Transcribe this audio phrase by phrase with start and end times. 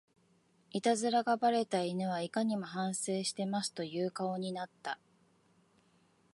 [0.71, 4.97] イタズラがバレた犬はいかにも反省してますという顔になった